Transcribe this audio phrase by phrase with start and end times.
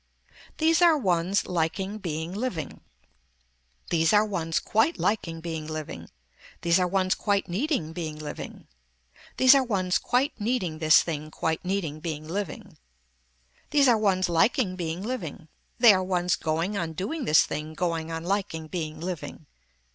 [0.57, 2.81] These are ones liking being living.
[3.91, 6.09] These are ones quite liking being living.
[6.63, 8.65] These are ones quite needing being living.
[9.37, 12.79] These are ones quite needing this thing quite needing being living.
[13.69, 15.49] These are ones liking being living.
[15.77, 19.45] They are ones going on doing this thing going on liking being living.